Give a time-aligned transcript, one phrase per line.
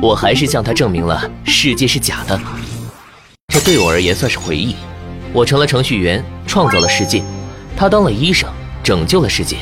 [0.00, 2.40] 我还是向他证明了世界是假的。
[3.52, 4.76] 这对我而言算是回忆。
[5.32, 7.20] 我成了程序员，创造了世界；
[7.76, 8.48] 他当了医生，
[8.82, 9.56] 拯救了世界。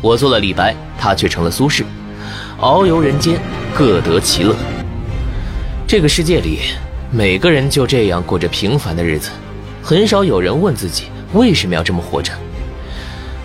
[0.00, 1.84] 我做了李白，他却成了苏轼。
[2.58, 3.40] 遨游人间，
[3.74, 4.56] 各得其乐。
[5.86, 6.60] 这个世界里，
[7.10, 9.30] 每个人就这样过着平凡的日子，
[9.82, 11.04] 很少有人问自己
[11.34, 12.32] 为什么要这么活着。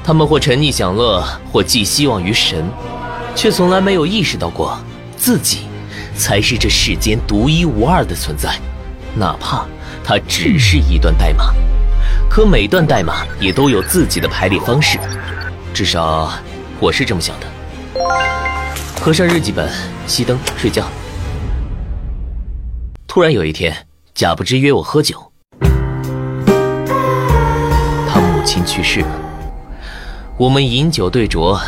[0.04, 2.66] 他们或沉溺享乐，或寄希望于神，
[3.36, 4.80] 却从来没有意识到过
[5.18, 5.68] 自己
[6.18, 8.60] 才是这世间独一无二的存在，
[9.16, 9.66] 哪怕
[10.04, 11.54] 它只是一段代码。
[12.30, 14.98] 可每段代码也都有自己的排列方式，
[15.74, 16.32] 至少
[16.80, 17.48] 我是这么想的。
[19.00, 19.72] 合上日记本，
[20.08, 20.86] 熄灯睡觉。
[23.08, 23.74] 突然有一天，
[24.14, 25.32] 贾不知约我喝酒，
[28.10, 29.08] 他母亲去世了。
[30.38, 31.60] 我们饮酒对酌，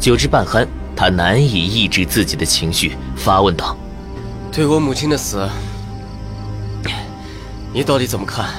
[0.00, 0.66] 酒至半酣，
[0.96, 3.76] 他难以抑制自己的情绪，发问道
[4.54, 5.48] ：“对我母亲的死，
[7.72, 8.50] 你到底怎么看？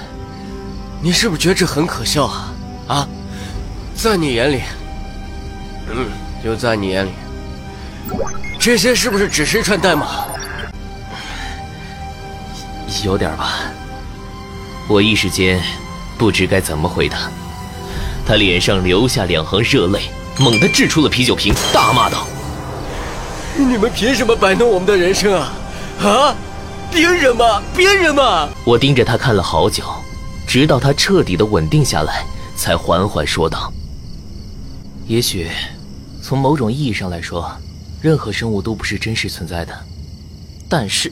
[1.02, 2.54] 你是不是觉得这很可笑啊？
[2.88, 3.08] 啊，
[3.96, 4.62] 在你眼里，
[5.90, 6.08] 嗯，
[6.44, 7.12] 就在你眼里，
[8.60, 10.26] 这些是不是只是一串代码？
[13.06, 13.54] 有点吧。
[14.90, 15.64] 我一时间
[16.18, 17.20] 不知该怎么回答。”
[18.28, 22.28] 他脸上流下两行热泪，猛地掷出了啤酒瓶，大骂道
[23.56, 25.54] ：“你们凭什么摆弄我们的人生啊？
[26.02, 26.36] 啊，
[26.92, 29.84] 别人嘛，别人嘛？”我盯着他看了好久，
[30.46, 33.72] 直到他彻底的稳定下来，才缓缓说道
[35.08, 35.50] ：“也许，
[36.22, 37.50] 从某种意义上来说，
[38.02, 39.74] 任何生物都不是真实存在的。
[40.68, 41.12] 但是，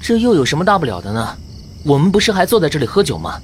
[0.00, 1.36] 这又有什么大不了的呢？
[1.84, 3.40] 我们不是还坐在这里喝酒吗？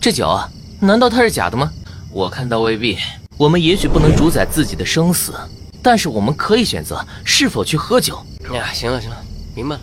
[0.00, 0.48] 这酒啊，
[0.80, 1.70] 难道它是假的吗？”
[2.10, 2.98] 我看到未必，
[3.36, 5.34] 我们也许不能主宰自己的生死，
[5.82, 8.18] 但是我们可以选择是否去喝酒。
[8.50, 9.16] 哎呀，行了行了，
[9.54, 9.82] 明白了。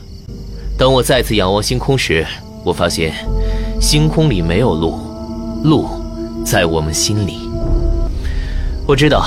[0.75, 2.25] 当我再次仰望星空时，
[2.63, 3.13] 我发现
[3.79, 4.99] 星空里没有路，
[5.63, 5.87] 路
[6.43, 7.47] 在我们心里。
[8.87, 9.23] 我知道，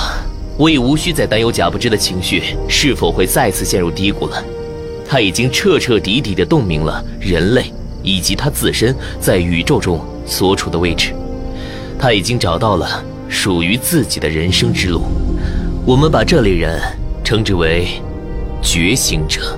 [0.57, 4.43] 我已无需再担忧贾不知的情绪是否会再次陷入低谷了。
[5.07, 7.71] 他已经彻彻底底地洞明了人类
[8.03, 11.13] 以及他自身在宇宙中所处的位置。
[11.97, 15.03] 他已经找到了属于自己的人生之路，
[15.85, 16.77] 我们把这类人
[17.23, 17.87] 称之为
[18.61, 19.57] 觉醒者。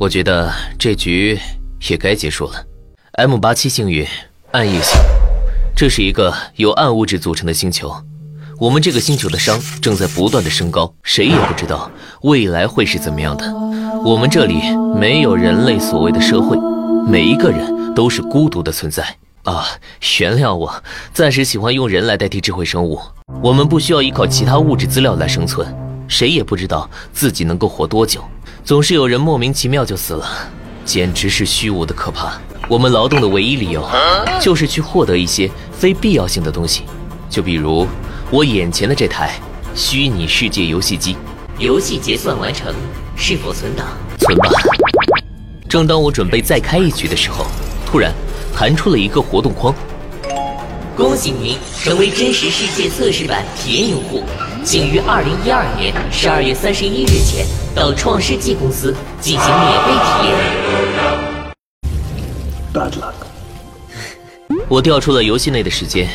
[0.00, 1.38] 我觉得这局
[1.90, 2.64] 也该结束了。
[3.18, 4.06] M 八七星云，
[4.50, 4.98] 暗夜星，
[5.76, 7.94] 这是一个由暗物质组成的星球。
[8.58, 11.90] 我们这个星球的伤正在不断的升高，谁也不知道
[12.22, 13.44] 未来会是怎么样的。
[14.02, 16.56] 我们这里没有人类所谓的社会，
[17.06, 19.04] 每一个人都是孤独的存在。
[19.42, 19.66] 啊，
[20.18, 22.98] 原谅我，暂时喜欢用人来代替智慧生物。
[23.42, 25.68] 我们不需要依靠其他物质资料来生存，
[26.08, 28.24] 谁也不知道自己能够活多久。
[28.64, 30.26] 总是有人莫名其妙就死了，
[30.84, 32.34] 简直是虚无的可怕。
[32.68, 33.88] 我们劳动的唯一理由，
[34.40, 36.82] 就是去获得一些非必要性的东西，
[37.28, 37.86] 就比如
[38.30, 39.34] 我眼前的这台
[39.74, 41.16] 虚拟世界游戏机。
[41.58, 42.72] 游戏结算完成，
[43.16, 43.86] 是否存档？
[44.18, 44.48] 存吧。
[45.68, 47.46] 正当我准备再开一局的时候，
[47.86, 48.12] 突然。
[48.52, 49.74] 弹出了一个活动框，
[50.94, 54.24] 恭喜您成为真实世界测试版体验用户，
[54.62, 60.36] 请于二零一二年十二月三十一日前到创世纪公司进行免费体验。
[62.74, 63.14] Bad luck。
[64.68, 66.08] 我调出了游戏内的时间，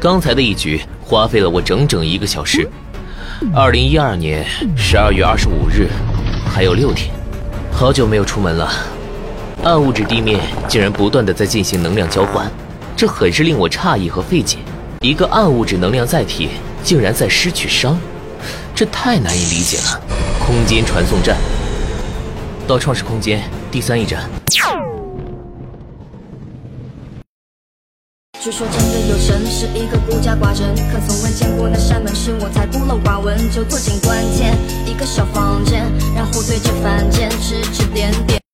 [0.00, 2.66] 刚才的一局花费了我整整一个小时。
[3.54, 4.46] 二零一二年
[4.76, 5.88] 十二月二十五日，
[6.50, 7.10] 还有六天，
[7.70, 8.72] 好久没有出门了。
[9.62, 12.50] 暗物质地面竟然不断的在进行能量交换，
[12.96, 14.56] 这很是令我诧异和费解。
[15.02, 16.48] 一个暗物质能量载体
[16.82, 17.98] 竟然在失去伤，
[18.74, 20.00] 这太难以理解了。
[20.44, 21.36] 空间传送站，
[22.66, 24.28] 到创世空间第三驿站。
[28.42, 33.36] 据说真的有神，是一个孤家寡人，可从未见过那扇门，是我太孤陋寡闻。
[33.50, 38.39] 就坐井观天一个小房间，然后对着凡间指指点点。